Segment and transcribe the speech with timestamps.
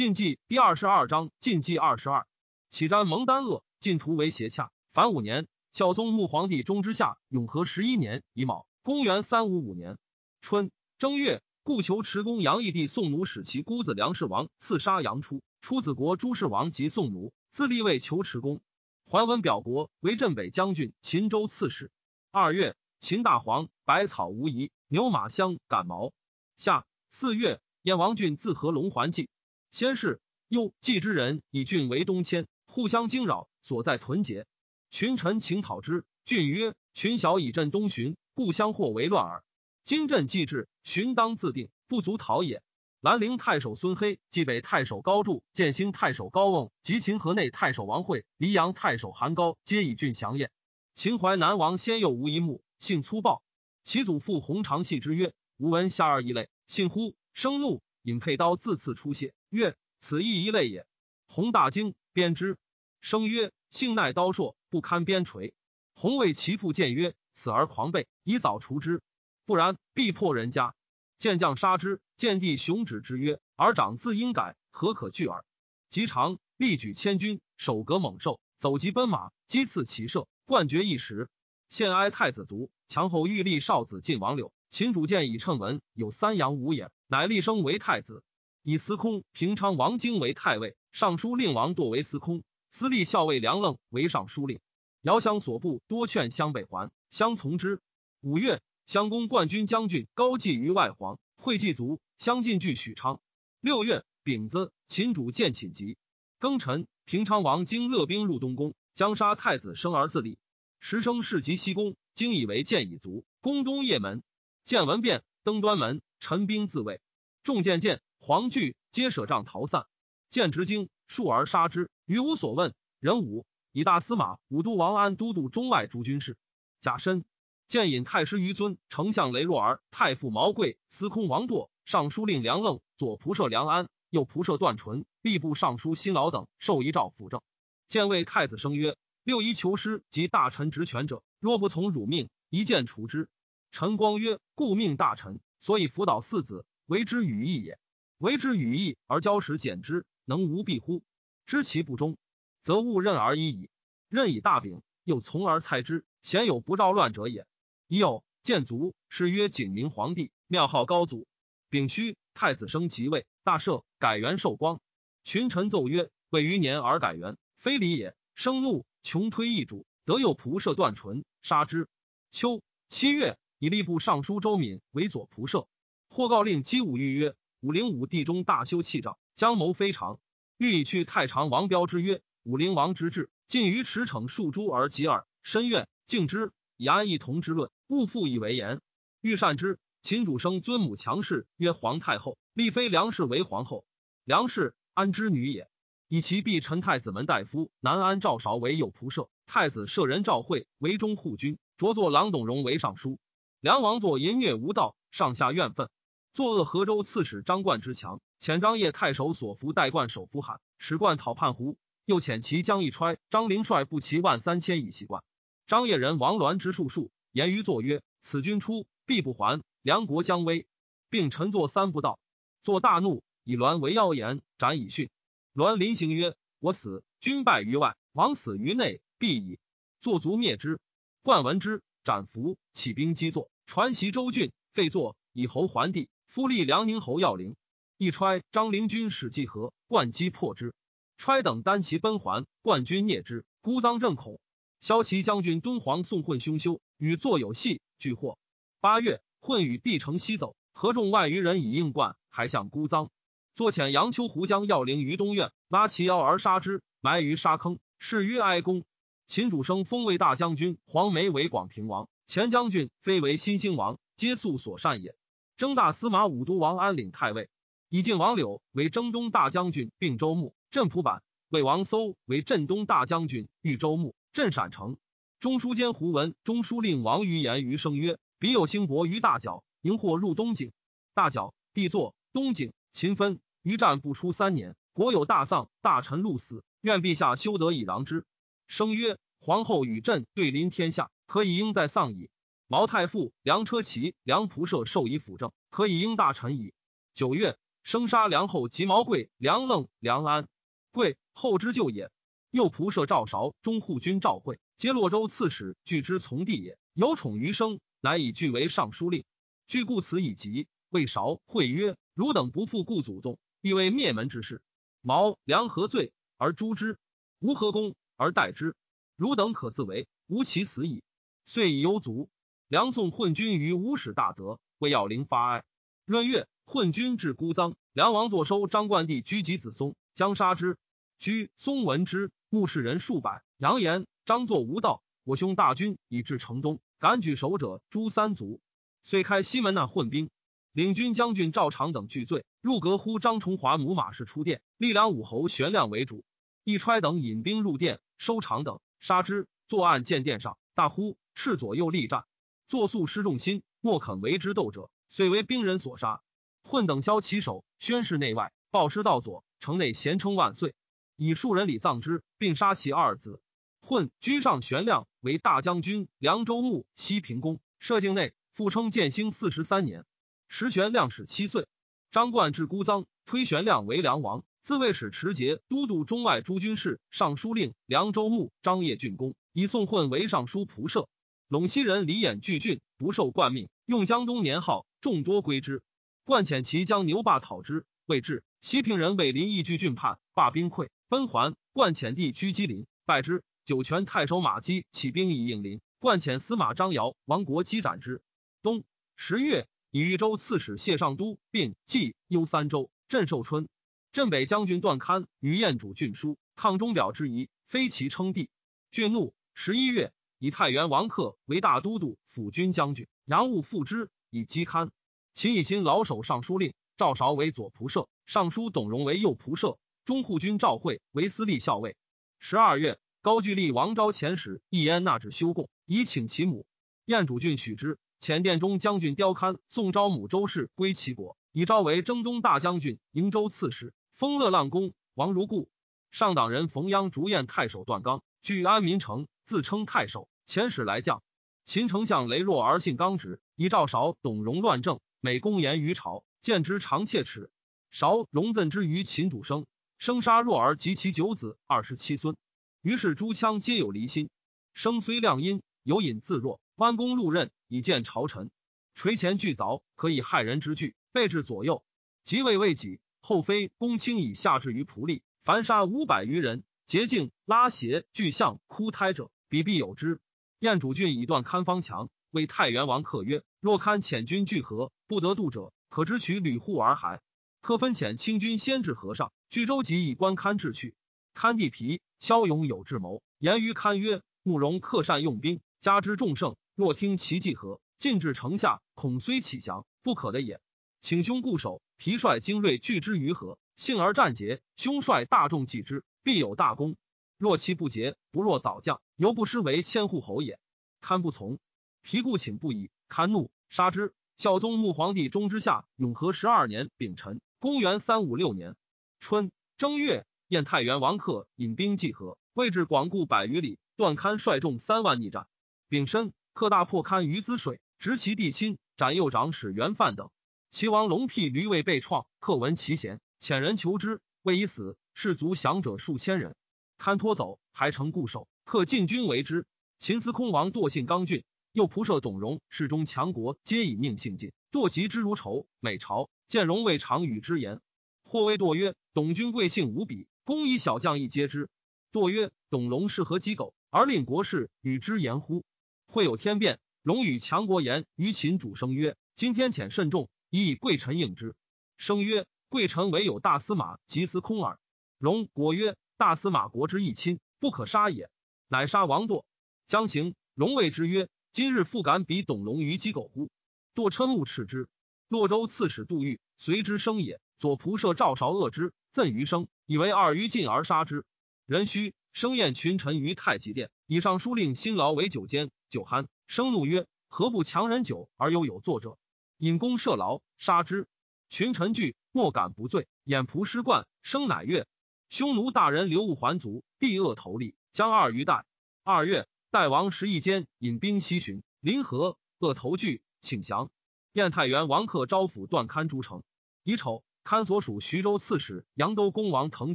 [0.00, 2.26] 晋纪第二十二章晋纪二十二，
[2.70, 4.72] 启瞻蒙丹鄂，晋图为邪洽。
[4.94, 9.98] 凡五年，孝宗穆皇帝中之下，永和十一年乙卯，公元三五五年
[10.40, 18.62] 春正月，故求持公杨义帝宋奴使其姑子梁氏王刺杀杨初，出子国朱氏王及宋奴，自立为求持公。
[19.04, 21.90] 桓文表国为镇北将军、秦州刺史。
[22.30, 26.14] 二月，秦大黄百草无遗，牛马相感毛。
[26.56, 29.28] 夏四月，燕王郡自合龙环计。
[29.70, 34.46] 先是，又冀之人以郡为东迁，互相惊扰，所在屯结。
[34.90, 39.44] 群臣请讨之，郡曰：“群小以镇东巡，故相或为乱耳。
[39.84, 42.62] 今镇既至，寻当自定，不足讨也。”
[43.00, 50.50] 兰陵太守孙黑、冀北太守高筑、建兴太守高瓮及秦河内太守王惠、黎阳太守韩高，皆以郡降燕。
[50.94, 53.42] 秦淮南王先幼无一目，性粗暴。
[53.84, 57.80] 其祖父洪长系之曰：“吾闻下二一类，信乎？”生怒。
[58.02, 60.86] 引佩刀自刺出血，曰：“此亦一类也。”
[61.26, 62.56] 洪大惊，鞭之。
[63.00, 65.54] 生曰：“性耐刀硕，不堪鞭锤。”
[65.94, 69.02] 洪谓其父见曰：“此儿狂悖，宜早除之，
[69.44, 70.74] 不然必破人家。”
[71.18, 72.00] 见将杀之。
[72.16, 75.44] 见帝雄止之曰：“儿长自应改，何可惧耳？”
[75.90, 81.28] 及长，力举千军，手革猛兽，走疾奔马，击刺骑射，冠绝一时。
[81.68, 84.52] 献哀太子卒，强后欲立少子晋王柳。
[84.70, 86.90] 秦主见以称文，有三阳五眼。
[87.08, 88.22] 乃立生为太子，
[88.62, 94.60] 以司空平昌王经为太尉，尚书令王铎为司空，司隶校尉梁愣为尚书令。
[95.00, 97.80] 遥相所部多劝襄北还，相从之。
[98.20, 103.18] 五月，襄公冠军将军高济于外黄，会祭卒，相进据许昌。
[103.60, 105.96] 六月丙子，秦主见寝疾。
[106.38, 110.38] 庚辰，平昌王经勒兵入东宫，将杀太子生儿自立。
[110.80, 114.22] 时生事及西宫，经以为见已足，宫中夜门，
[114.66, 116.02] 见闻变，登端门。
[116.18, 117.00] 陈兵自卫，
[117.42, 119.86] 众见见黄惧，皆舍帐逃散。
[120.28, 122.74] 见执经，数而杀之，余无所问。
[123.00, 126.36] 人武以大司马、武都王安都督中外诸军事。
[126.82, 127.24] 甲申，
[127.66, 137.40] 见引太师于尊、丞相雷若儿、太傅毛贵、司空王铎、尚书令梁愣、左仆射梁安、右仆射段纯、吏部尚书辛劳等受遗诏辅政。
[137.86, 143.30] 见为太子生曰：“六一求师及大臣职权者，若不从汝命，一剑除之。”
[143.72, 147.78] 陈光曰：“故命大臣。”所以辅导四子，为之语义也。
[148.20, 151.02] 为之与义而交时减之，能无弊乎？
[151.46, 152.18] 知其不忠，
[152.60, 153.70] 则勿任而已矣。
[154.10, 157.46] 任以大柄，又从而裁之，鲜有不扰乱者也。
[157.88, 161.26] 已有建卒，是曰景明皇帝，庙号高祖。
[161.70, 164.82] 丙戌，太子升即位，大赦，改元寿光。
[165.24, 171.88] 群臣奏曰：“未余年而改元，非礼也。”生怒，穷推易主，得有仆射断唇，杀之。
[172.30, 173.38] 秋七月。
[173.62, 175.68] 以吏部尚书周敏为左仆射，
[176.08, 180.18] 或告令姬武欲曰：“武陵武帝中大修器仗，将谋非常。
[180.56, 188.80] 欲以去太常王彪之曰：‘武陵王之志，尽于驰骋数诸而及耳。’深怨敬之，以安一同之论，勿复以为言。
[189.20, 189.78] 欲善之。
[190.02, 193.84] 秦主生尊母强氏，曰皇太后，立妃梁氏为皇后。
[194.24, 195.68] 梁氏安之女也，
[196.08, 203.18] 以其婢陈太子门大夫南安赵韶为右仆射，太子舍人赵惠为中护军，着作郎董荣为尚书。
[203.60, 205.90] 梁王作淫虐无道，上下怨愤，
[206.40, 215.22] 作恶河州刺史张冠之强，遣张掖太守所服代冠守夫罕，使冠讨叛胡，又遣其将一揣张灵率步骑万三千以袭冠。
[215.66, 220.66] 张掖人王鸾之术数，言于作曰：“此君出必不还，梁国将危。”
[221.10, 222.18] 并陈作三不道，
[222.62, 225.10] 作大怒，以栾为妖言，斩以训。
[225.52, 229.58] 栾临行曰：“我死，君败于外；王死于内，必矣。”
[230.00, 230.80] 作卒灭之。
[231.20, 231.82] 冠闻之。
[232.02, 236.08] 斩服，起兵击作，传袭州郡，废作，以侯还帝。
[236.30, 237.56] 夫立梁宁侯要陵，
[237.98, 240.74] 一揣张灵军使计和，冠击破之。
[241.16, 243.44] 揣等单骑奔还，冠军灭之。
[243.60, 244.38] 孤臧正恐，
[244.78, 248.38] 骁骑将军敦煌宋混凶修，与作有隙，俱获。
[248.78, 253.08] 八月，混与帝城西走，合众万余人以应冠，还向孤臧。
[253.56, 258.84] 坐遣杨秋胡将要陵于东苑，拉其腰而杀之，埋于沙坑，是曰哀公。
[259.26, 265.16] 秦主生封为大将军，黄梅为广平王，前将军非为新兴王，皆素所善也。
[265.60, 267.50] 征大司马武都王安领太尉，
[267.90, 270.54] 以晋王柳为征东大将军，并州牧。
[270.70, 274.14] 镇蒲坂魏王搜为镇东大将军，豫州牧。
[274.32, 274.96] 镇陕城。
[275.38, 280.72] 中书监胡文、中书令王于言于声曰：“彼有兴伯于大角，迎获入东井。
[281.12, 288.24] 大角地作东井，秦分于战不出三年，国有大丧，大臣戮死，愿陛下修德以攘之。”
[288.66, 292.30] 生曰：“皇后与朕对临天下，可以应在丧矣。
[292.72, 296.72] 毛太傅、梁车骑、梁仆射授以辅政，可以应大臣矣。”
[297.12, 300.46] 九月，生杀梁后及毛贵、梁愣、梁安。
[300.92, 302.12] 贵后之旧也。
[302.52, 306.78] 右仆射赵韶、中护军赵惠，皆洛州刺史，据之从弟也。
[306.92, 309.24] 有宠于生，乃以据为尚书令。
[309.66, 310.68] 据故此以疾。
[310.90, 314.62] 魏韶、惠曰：“汝等不复故祖宗，必为灭门之事。
[315.00, 317.00] 毛、梁何罪而诛之？
[317.40, 318.76] 吾何功而待之？
[319.16, 321.02] 汝等可自为，吾其死矣。”
[321.44, 322.30] 遂以忧卒。
[322.70, 325.64] 梁宋混军于吴使大泽，为要陵发哀。
[326.04, 330.78] 闰月，混军至孤臧，梁王坐收张冠帝居及子松，将杀之。
[331.18, 335.02] 居松闻之，目视人数百，扬言张作无道。
[335.24, 338.60] 我兄大军已至城东，敢举守者诛三族。
[339.02, 340.30] 遂开西门那混兵，
[340.70, 346.22] 领军将军赵常等拒罪，入阁呼张崇华母马氏出殿，立梁武侯玄亮为主。
[346.62, 349.48] 一揣等引兵入殿，收常等，杀之。
[349.66, 352.26] 作案见殿上，大呼斥左右力战。
[352.70, 356.22] 作素失众心，莫肯为之斗者，遂为兵人所杀。
[356.62, 360.76] 混等枭其首，宣誓内外，报师道左，城内咸称万岁。
[361.16, 363.42] 以数人礼葬之，并杀其二子。
[363.80, 370.04] 混居上玄亮为大将军，凉州牧、西平公，设境内，复称建兴四十三年。
[370.46, 371.66] 时玄亮始七岁。
[372.12, 381.08] 张冠至孤臧，推玄亮为梁王，自卫使持节都督中外诸军事、尚书令、凉州牧、张掖郡公，以宋混为尚书仆射。
[381.50, 385.82] 陇西人李衍拒郡，不受冠命，用江东年号，众多归之。
[386.22, 388.44] 冠遣其将牛霸讨之，未至。
[388.60, 390.90] 西平人为临邑拒郡叛，罢兵溃。
[391.08, 393.42] 奔还，冠遣帝居基林，败之。
[393.64, 398.22] 酒泉太守马基起兵以应临，冠遣司马张尧、王国基斩之。
[398.62, 398.84] 冬
[399.16, 402.92] 十月，以豫州刺史谢尚都，并冀幽三州。
[403.08, 403.68] 镇寿春，
[404.12, 408.50] 镇北将军段堪与燕主郡书抗钟表之疑，非其称帝。
[408.92, 409.34] 郡怒。
[409.52, 414.90] 十一月，以太原王克为大都督、辅军将军，杨务复之，以击堪。
[415.34, 419.78] 秦以新老守尚书令，赵韶为左仆射，尚书董荣为右仆射。
[420.06, 421.94] 中护军赵惠为司隶校尉。
[422.38, 426.64] 十二月，高句丽王昭遣使一言纳至修贡，以请其母。
[427.04, 427.98] 燕主郡许之。
[428.18, 433.92] 遣殿中将军刁堪送昭母周氏归齐国，以昭为征东大将军、瀛州刺史。
[434.14, 434.94] 封乐浪公。
[435.12, 435.68] 王如故。
[436.10, 440.29] 上党人冯鞅逐燕太守段刚，据安民城，自称太守。
[440.50, 441.22] 遣使来将。
[441.64, 447.52] 秦丞相羸弱而性刚直，以赵韶、董荣乱政，每公言于朝，见之常切齿。
[447.92, 449.64] 韶、荣赠之于秦主生。
[449.96, 452.36] 生杀弱儿及其九子二十七孙，
[452.82, 454.28] 于是诸羌皆有离心。
[454.74, 456.60] 生虽亮阴，有隐自若。
[456.74, 458.50] 弯弓入刃，以见朝臣。
[458.96, 461.84] 垂前巨凿，可以害人之具，备至左右。
[462.24, 466.64] 即位未己，后妃公卿以下至于仆隶，凡杀五百余人。
[466.86, 470.20] 洁净拉邪巨象哭胎者，比必有之。
[470.60, 477.22] 燕主郡以断堪方强，为太原王客曰：若堪遣军聚合，不得渡者，可知取吕户而还。
[477.62, 479.32] 客分遣清军先至河上。
[479.48, 480.94] 据州即以官堪至去，
[481.32, 486.56] 堪地皮骁勇有智谋，言于堪曰：“慕容克善用兵，加之众胜。
[486.74, 490.60] 若听其计和，进至城下，恐虽起降，不可的也。
[491.00, 491.80] 请兄固守。
[491.96, 494.60] 皮率精锐拒之于河，幸而战捷。
[494.76, 496.96] 兄率大众济之，必有大功。
[497.40, 500.60] 若其不捷，不若早降，犹不失为千户侯也。”
[501.00, 501.58] 堪不从，
[502.02, 502.90] 皮故请不已。
[503.08, 504.12] 堪怒，杀之。
[504.36, 508.76] 孝宗穆皇帝中之下永和十二年丙辰，公元三五六年。
[509.20, 513.78] 春正月，燕太原王克引兵济河，位置广固百余里。
[513.96, 515.46] 段堪率众三万逆战。
[515.88, 520.28] 丙申，克大破堪于滋水，执其地亲，斩右长史元范等。
[520.68, 524.98] 齐王龙辟驴未被创，克闻其贤，遣人求之，未已死。
[525.14, 526.54] 士卒降者数千人。
[527.00, 528.46] 堪拖走，还成固守。
[528.64, 529.64] 克进军为之。
[529.98, 535.66] 秦司空王惰性刚俊，又仆射董荣，世中强国，皆以命性尽，惰疾之如仇。
[535.80, 537.80] 每朝见荣，未尝与之言。
[538.22, 541.70] 或谓惰曰：“董君贵姓无比，公以小将亦皆之。”
[542.12, 545.64] 惰曰：“董荣是何鸡狗，而令国士与之言乎？”
[546.06, 551.54] 会有天变，荣与强国言于秦主生曰：“今天遣甚重，以以贵臣应之。”
[551.96, 554.78] 生曰：“贵臣唯有大司马及司空耳。”
[555.16, 558.28] 荣果曰：“大司马国之一亲，不可杀也。”
[558.68, 559.44] 乃杀王堕。
[559.86, 563.48] 将行，荣谓之曰：“今日复敢比董龙于鸡狗乎？”
[563.96, 564.86] 堕嗔怒斥之。
[565.28, 567.40] 洛州刺史杜预随之生也。
[567.58, 571.24] 左仆射赵韶恶之，赠余生，以为二于禁而杀之。
[571.64, 575.70] 壬戌，生宴群臣于太极殿，以上书令辛劳为酒监。
[575.88, 579.16] 酒酣，生怒曰：“何不强人酒而又有作者？”
[579.56, 581.08] 引弓射牢，杀之。
[581.48, 583.08] 群臣惧，莫敢不罪。
[583.24, 584.86] 掩仆失冠，生乃曰
[585.30, 588.66] ：“匈奴大人刘武还族，地恶头立，将二于代。
[589.04, 593.92] 二月，代王时一间引兵西巡，临河，恶头惧，请降。
[594.32, 596.42] 燕太原王克招抚段堪诸城。
[596.82, 597.22] 乙丑。
[597.42, 599.94] 堪所属徐州刺史杨都公王腾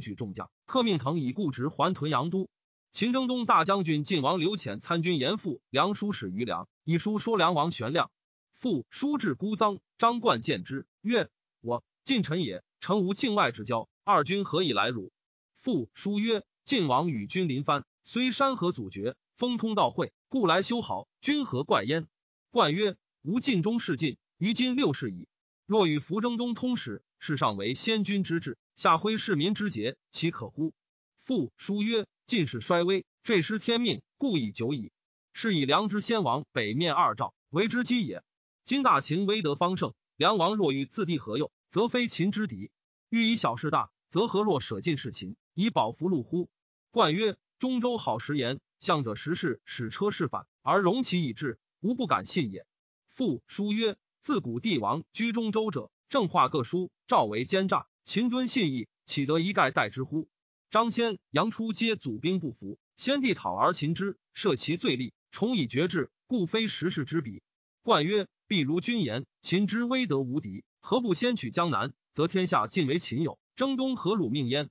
[0.00, 2.48] 举众将，克命腾以故职还屯阳都。
[2.90, 8.10] 秦征东大将军晋王刘潜参军严复梁书使于梁，以书说梁王玄亮。
[8.52, 11.28] 复书至孤臧，张冠见之，曰
[11.60, 15.12] ：“我晋臣也，诚无境外之交，二君何以来辱？”
[15.66, 21.08] 复书曰：“晋王与君临藩，虽山河阻绝，风通道会，故来修好。
[21.20, 22.06] 君何怪焉？”
[22.52, 22.96] 冠曰
[23.26, 25.26] ：“吾晋中事晋，于今六世矣。
[25.66, 30.72] 若与扶征东通使，是上为先君之志，下挥市民之节，其可乎？”
[31.18, 32.06] 复书曰。
[32.26, 34.92] 晋士衰微，坠失天命，故已久矣。
[35.32, 38.22] 是以良之先王北面二赵，为之基也。
[38.62, 42.70] 今大秦威德方盛，梁王若欲自地何用，则非秦之敌；
[43.08, 46.50] 欲以小事大，则何若舍晋事秦，以保福禄乎？
[46.90, 52.66] 冠曰：中州好食言，向者时事使车事反，而容其以至，吾不敢信也。
[53.08, 60.28] 父书曰：自古帝王居中州者，正话各书，赵为奸诈，秦敦信义，岂得一概待之乎？
[60.68, 67.42] 张先、杨初皆祖兵不服，先帝讨而秦之，赦其罪力，重以绝志，故非时事之比。
[67.80, 71.94] 冠曰：必如君言，秦之威德无敌，何不先取江南？
[72.12, 74.68] 则天下尽为秦有，征东何辱命焉？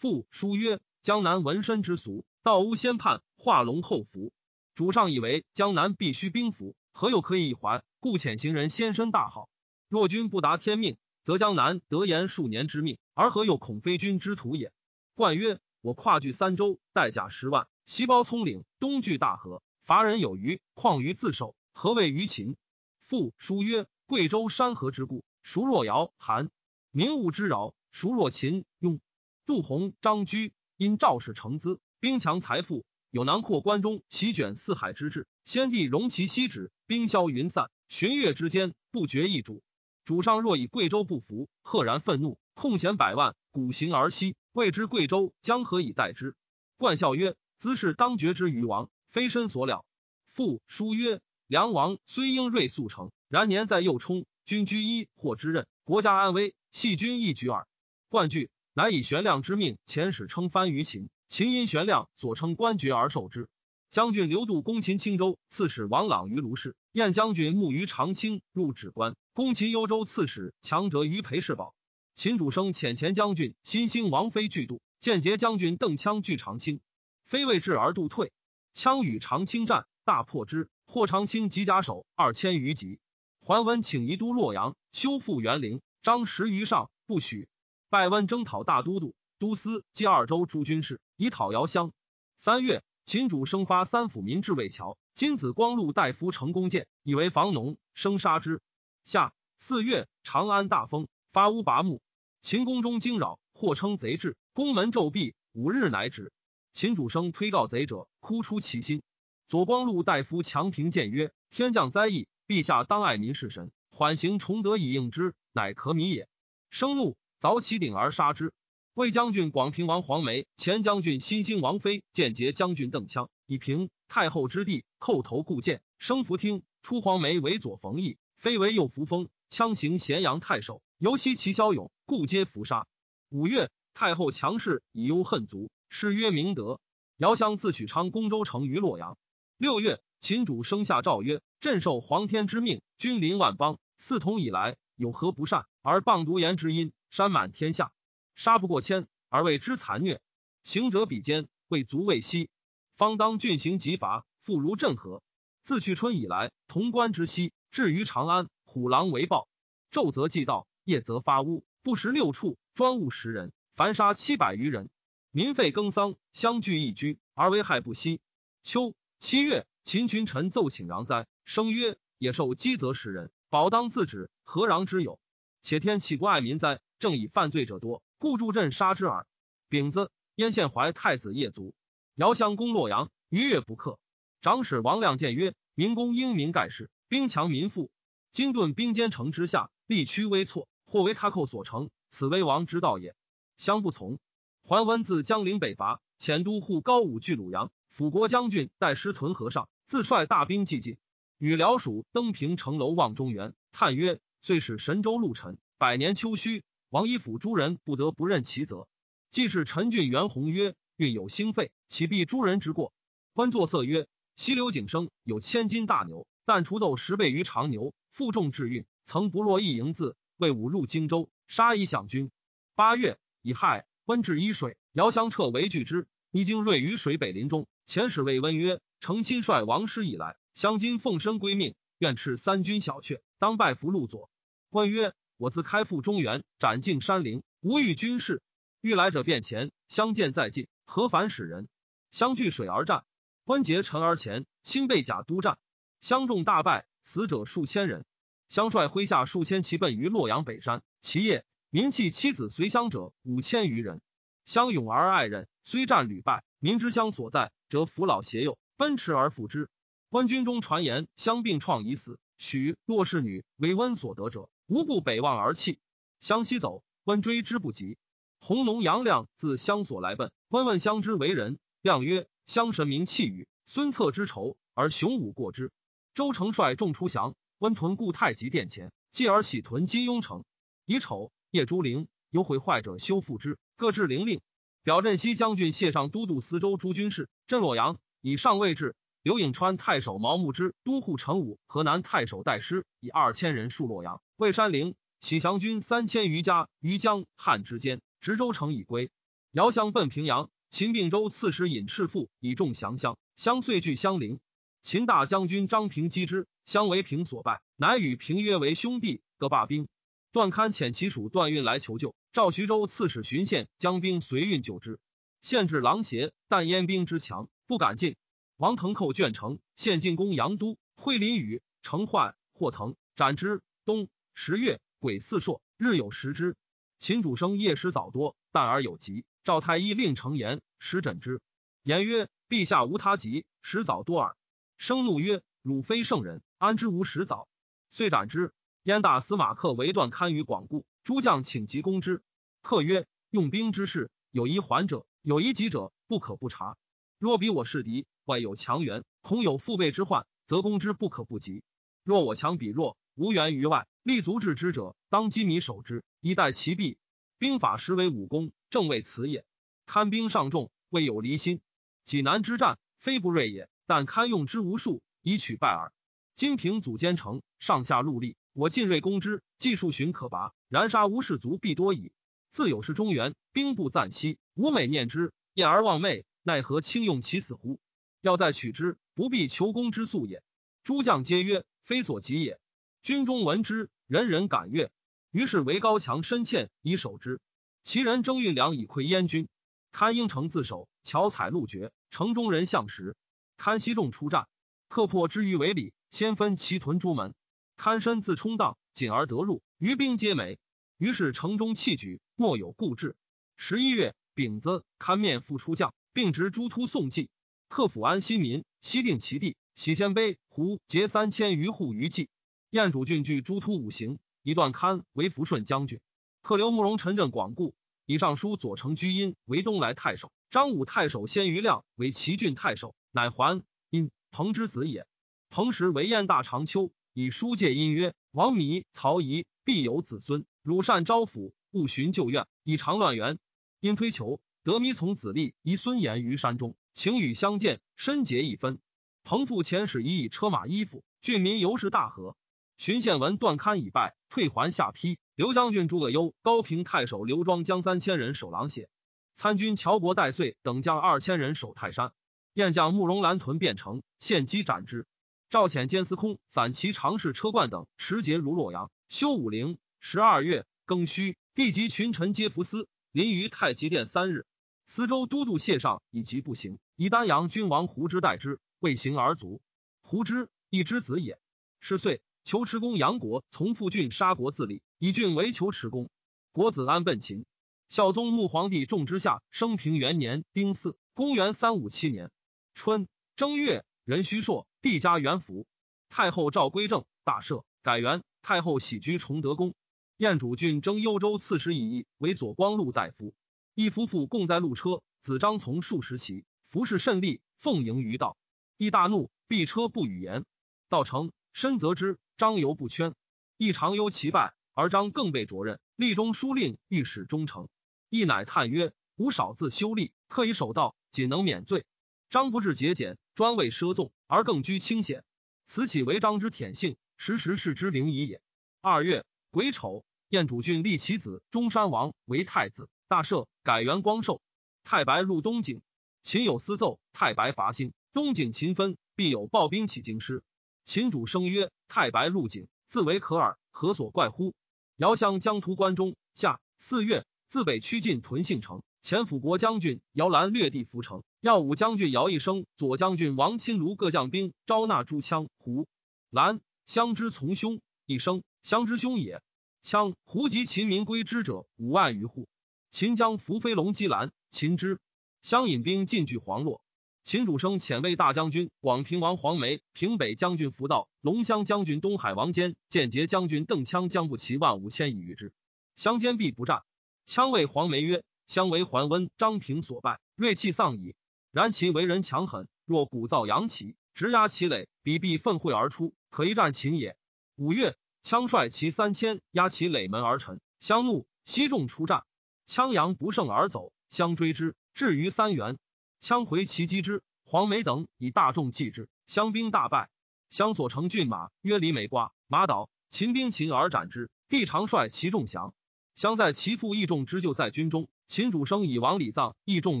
[0.04, 4.32] 父书曰：江南闻身之俗，道乌先叛，化龙后服。
[4.74, 7.82] 主上以为江南必须兵符，何有可以一还？
[8.00, 9.48] 故遣行人先身大号。
[9.88, 14.74] 若君不达天命，则江南得延数年之命，而何有恐非君之徒也？
[15.14, 22.56] 冠曰：“我跨据三州，带甲十万，西包葱岭，东据大河，伐人有余，况于自守，何谓于秦？”
[23.00, 26.50] 父书曰：“贵州山河之故，孰若尧韩？
[26.90, 29.00] 民物之扰，孰若秦雍？
[29.46, 35.26] 杜洪、张居因赵氏成资，兵强财富，有囊括关中，席卷四海之志。
[35.44, 39.62] 先帝容其息止，兵消云散，旬月之间，不绝一主。
[40.04, 46.36] 主上若以贵州不服，赫然愤怒，控弦百万，鼓行而西。”未知贵州将何以待之？
[46.76, 49.84] 冠笑曰：“兹是当绝之于王，非身所了。”
[50.26, 57.66] 父书曰：“梁王虽英锐速成，然年在右冲，君居一或之任，国家安危，系君一举耳。”
[58.08, 61.08] 冠惧，乃以玄亮之命遣使称藩于秦。
[61.28, 63.48] 秦因玄亮所称官爵而受之。
[63.92, 71.76] 将军刘度攻秦青州，刺史王朗于卢氏；燕将军慕于长清入止关，攻秦幽州刺史强者于裴世宝。
[72.16, 76.80] 秦主生遣前将军新兴王妃拒度，间节将军邓羌拒长清，
[77.24, 78.32] 非未至而度退。
[78.74, 82.98] 羌与长清战，大破之，获长清及甲首二千余级。
[83.40, 87.46] 桓温请移都洛阳，修复园陵，张十余上不许。
[87.94, 91.92] 拜温征讨大都督、都司、冀二州诸军事，以讨姚襄。
[92.36, 98.60] 三月，秦主生发三府民至魏桥，金子光禄大夫成弓箭，以为防农，生杀之。
[99.04, 102.02] 夏四月，长安大风，发乌拔木。
[102.40, 106.32] 秦宫中惊扰，或称贼至，宫门骤闭，五日乃止。
[106.72, 109.04] 秦主生推告贼者，哭出其心。
[109.46, 116.28] 左光禄大夫强平谏曰：“天降灾异，陛下当爱民是神，缓刑崇德以应之，乃可米也。”
[116.70, 118.54] 生怒，凿其顶而杀之。
[118.94, 126.62] 魏将军广平王黄梅、前将军新兴王妃见节将军邓羌以平太后之地，叩头固谏，升福听。
[126.80, 129.28] 出黄梅为左冯翊，非为右扶风。
[129.50, 130.80] 羌行咸阳太守。
[130.96, 132.86] 尤其其骁勇，故皆伏杀。
[133.28, 136.80] 五月，太后强势，以忧恨足，谥曰明德。
[137.18, 139.18] 遥相自取昌宫州城于洛阳。
[139.58, 145.66] 六月，秦主生下诏曰：“朕受皇天之命，君临万邦，四统以来，有何不善？
[145.82, 147.92] 而谤独言之音，山满天下，
[148.34, 150.20] 杀不过千，而为之残虐。
[150.64, 152.50] 行者比肩，未足未息。
[152.96, 155.22] 方当郡行极罚，复如镇河。
[155.62, 159.46] 自去春以来，潼关之西，至于长安，虎狼为暴，
[159.92, 164.90] 昼则祭道。”夜则发屋，不食六畜，专务十人，凡杀七百余人。
[165.30, 168.20] 民废耕桑，相聚一居，而危害不息。
[168.64, 175.20] 秋七月，秦群臣奏请攘灾，声曰：“野兽饥则食人，保当自止，何攘之有？
[175.62, 176.80] 且天岂不爱民哉？
[177.04, 179.26] 正以犯罪者多，故助朕杀之耳。”
[179.68, 181.74] 丙子，燕献怀太子夜卒。
[182.14, 183.98] 遥相攻洛阳，逾越不克。
[184.40, 187.90] 长史王亮谏曰：“民公英明盖世，兵强民富，
[188.32, 193.14] 今顿兵坚城之下，力屈危挫。”或为他寇所成，此威王之道也。
[193.58, 194.18] 相不从。
[194.62, 200.96] 桓温自江陵北伐，遣都护高武据鲁阳，辅国将军带师屯河上，自率大兵既进，
[201.36, 208.86] 与辽属登平城楼望中原，叹曰：“遂使神州陆沉，百年秋虚，王一府诸人不得不任其责。”
[209.32, 212.92] 既是陈俊元宏曰：“运有兴废，岂必诸人之过？”
[213.34, 222.30] 温作色曰：“西流景生有千斤大牛，但锄斗十倍于长牛，负重至运，曾不落一营字。”魏武入荆州，杀以享军。
[222.76, 226.06] 八月乙亥，温至伊水，遥相撤为拒之。
[226.30, 227.66] 已经锐于水北林中。
[227.88, 234.30] 遣使谓温曰：“承亲率王师以来，相今奉身归命，愿斥三军小阙，当拜服陆左。”
[234.70, 235.12] 温曰
[235.44, 238.40] ：“我自开赴中原，斩尽山陵，无欲军事。
[238.80, 241.68] 欲来者便前，相见在近，何反使人？
[242.10, 243.04] 相据水而战。
[243.44, 245.58] 温结陈而前，亲被甲督战，
[246.00, 248.06] 相众大败，死者数千人。
[248.48, 250.82] 相率麾下数千骑奔于洛阳北山。
[251.02, 254.00] 其夜，民弃妻子随乡者五千余人。
[254.46, 259.68] 相勇而爱人，虽战屡败，民之乡所在，则扶老携幼，奔驰而赴之。
[260.08, 265.78] 温军中传言，相并创已死，许洛氏女为温所得者，无不北望而泣。
[266.20, 267.98] 相西走，温追之不及。
[268.40, 272.28] 弘农杨亮自乡所来奔，温问相之为人，亮曰。
[272.46, 275.72] 乡神明气宇，孙策之仇而雄武过之。
[276.12, 280.44] 周成率众出降，温屯固太极殿前，继而喜屯金庸城。
[280.84, 284.42] 乙丑，夜朱灵，有毁坏者修复之，各置灵令。
[284.82, 288.94] 表镇西将军谢上都督司州诸军事，镇洛阳，以上位置。
[289.24, 294.20] 刘颖川太守毛木之都护成武，河南太守戴师以二千人戍洛阳。
[294.36, 299.10] 魏山陵启降军三千余家于江汉之间，直州城已归。
[299.50, 300.50] 遥相奔平阳。
[300.68, 304.40] 秦并州刺史尹赤父以众降乡，相遂据襄陵。
[304.82, 309.88] 秦大将军张平击之，相为平所败，乃与平约为兄弟，各罢兵。
[310.32, 314.98] 段堪遣其属段运来求救，赵徐州刺史荀宪将兵随运救之。
[315.40, 318.16] 县至狼邪，但燕兵之强，不敢进。
[318.64, 323.60] 王腾寇卷城，现进攻阳都，会林宇，城坏，霍腾斩之。
[323.84, 326.56] 冬十月，癸巳朔，日有食之。
[326.98, 329.26] 秦主生夜食早多，但而有疾。
[329.42, 331.42] 赵太医令成言，使诊之。
[331.82, 334.34] 言曰：“陛下无他疾，食早多耳。”
[334.78, 337.46] 生怒曰：“汝非圣人，安知无食早？”
[337.90, 338.54] 遂斩之。
[338.82, 342.22] 燕大司马克为断堪于广固，诸将请急攻之。
[342.62, 346.78] 客曰：“用兵之事，有疑缓者，有疑急者，不可不察。
[347.18, 351.62] 若比我是敌，外有强援，恐有腹背之患，则攻之不可不及。
[352.02, 356.98] 若我强彼弱，无援于外，立足制之者，当击米守之，以待其弊。
[357.38, 359.44] 兵法实为武功。”正为此也。
[359.86, 361.60] 堪兵上众，未有离心。
[362.04, 365.92] 济南之战，非不锐也，但堪用之无数，以取败耳。
[366.34, 372.10] 金平祖坚城，上下戮力，我进锐攻之，技术寻可拔，然杀无士卒必多矣。
[372.50, 377.78] 自有是中原，兵不暂息，吾每念之，厌而忘昧，奈何轻用其死乎？
[378.24, 380.42] 要再取之，不必求功之速也。
[380.82, 382.58] 诸将皆曰：非所及也。
[383.02, 384.90] 军中闻之，人人感悦。
[385.30, 387.38] 于是为高墙深堑以守之。
[387.82, 389.46] 其人征运粮以馈燕军，
[389.92, 393.14] 堪应城自守，巧采路绝，城中人向食。
[393.58, 394.48] 堪西众出战，
[394.88, 397.34] 克破之于为里，先分其屯诸门。
[397.76, 400.58] 堪身自冲荡，进而得入，余兵皆没。
[400.96, 403.16] 于是城中弃举，莫有故志。
[403.58, 407.28] 十一月丙子，堪面复出将，并执诸突送祭，
[407.74, 412.28] 克抚安新民，西定其地，喜鲜卑胡结三千余户于冀。
[412.70, 415.98] 燕主郡据诸突五行，一段堪为抚顺将军。
[416.40, 417.74] 克留慕容陈镇广固，
[418.06, 423.60] 以尚书左丞居因为东莱太守，张武太守先于亮为齐郡太守，乃还
[423.90, 425.04] 因彭之子也。
[425.50, 433.40] 彭时为燕大长秋，以书戒因曰：“王弥、曹仪必有子孙，汝善招抚，勿寻旧怨，以长乱源。”
[433.82, 438.78] 因推求得弥从子立遗孙言于山中，请与相见，深结一分。
[439.24, 442.36] 彭父遣使以以车马衣服，郡民由是大和。
[442.78, 445.18] 荀宪闻段堪已败，退还下邳。
[445.34, 448.88] 刘将军诸葛优、高平太守刘庄将三千人守狼血，
[449.34, 452.12] 参军乔伯戴岁等将二千人守泰山。
[452.52, 455.06] 燕将慕容兰屯汴城，献机斩之。
[455.50, 459.78] 赵遣监司空散骑常侍车冠等持节如洛阳，修武陵。
[459.98, 464.46] 十二月庚戌，帝及群臣皆服司，临于太极殿三日。
[464.86, 469.60] 司州都督谢尚以疾不行，以丹阳君王胡之代之，未行而卒。
[470.02, 471.38] 胡之一之子也。
[471.80, 474.82] 是岁，求持公杨国从父郡杀国自立。
[474.98, 476.08] 以郡为求持公，
[476.52, 477.44] 国子安奔秦。
[477.88, 482.30] 孝宗穆皇帝重之下，生平元年丁巳，公元三五七年
[482.74, 485.66] 春正月，壬戌朔，帝家元符。
[486.08, 488.22] 太后诏归正，大赦，改元。
[488.40, 489.74] 太后喜居崇德宫。
[490.16, 493.34] 燕主郡征幽州刺史以义为左光禄大夫。
[493.74, 498.36] 一夫妇共在路车，子张从数十骑，服侍甚利，奉迎于道。
[498.78, 500.44] 亦大怒，避车不语言。
[500.88, 503.14] 道成深责之，张犹不圈。
[503.56, 504.54] 亦常忧其败。
[504.72, 507.68] 而张更被擢任，立中书令，御史中丞。
[508.08, 511.86] 亦乃叹曰：“吾少自修立，克以守道，仅能免罪。
[512.28, 515.22] 张不至节俭，专为奢纵，而更居清显。
[515.66, 518.40] 此岂为张之舔性，时时是之灵矣也。”
[518.82, 524.42] 二月癸丑，燕主郡立其子中山王为太子，大赦，改元光寿。
[524.82, 525.80] 太白入东景，
[526.24, 530.42] 秦有私奏，太白伐兴，东景秦分，必有暴兵起京师。
[530.86, 534.54] 秦主声曰：“太白入景，自为可耳，何所怪乎？”
[534.96, 536.16] 遥相江图关中。
[536.32, 538.82] 夏四月，自北趋进屯信城。
[539.02, 545.86] 前辅国将军姚兰略地涪城，耀武将军姚一生、左将军王钦卢各将兵招纳诸羌胡
[546.30, 549.42] 兰相之从兄，一生相之兄也。
[549.82, 552.48] 羌胡及秦民归之者五万余户。
[552.90, 554.98] 秦将伏飞龙击兰，秦之
[555.44, 556.80] 相引兵进据黄洛。
[557.22, 565.52] 秦主升遣魏大将军广平王黄梅、平北将军福道、龙骧将军东海王坚、间节将军邓羌将不齐万五千以御之。
[565.96, 566.80] 相坚必不战。
[567.26, 568.24] 羌谓黄梅曰。
[568.46, 571.14] 相为桓温、张平所败，锐气丧矣。
[571.50, 577.16] 然其为人强狠，若鼓噪扬旗，直压其垒，彼必奋会而出，可一战秦也。
[577.56, 582.24] 五月，羌率其三千压其垒门而陈，相怒，悉众出战。
[582.66, 585.76] 羌阳不胜而走，相追之，至于三原，
[586.20, 587.22] 羌回其击之。
[587.44, 590.08] 黄梅等以大众继之，相兵大败。
[590.50, 594.30] 相所乘骏马曰李美瓜，马倒，秦兵擒而斩之。
[594.48, 595.74] 帝常率其众降。
[596.14, 598.08] 相在其父义众之就在军中。
[598.28, 600.00] 秦主生以王礼葬义重